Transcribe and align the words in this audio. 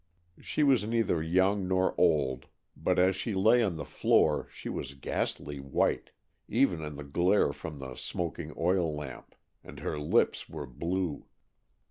She 0.39 0.63
was 0.63 0.83
neither 0.83 1.21
young 1.21 1.67
nor 1.67 1.93
old, 1.95 2.47
but 2.75 2.97
as 2.97 3.15
she 3.15 3.35
lay 3.35 3.61
on 3.61 3.75
the 3.75 3.85
floor 3.85 4.47
she 4.51 4.67
was 4.67 4.95
ghastly 4.95 5.59
white, 5.59 6.09
even 6.47 6.81
in 6.83 6.95
the 6.95 7.03
glare 7.03 7.53
from 7.53 7.77
the 7.77 7.93
smoking 7.93 8.51
oil 8.57 8.91
lamp, 8.91 9.35
and 9.63 9.81
her 9.81 9.99
lips 9.99 10.49
were 10.49 10.65
blue. 10.65 11.27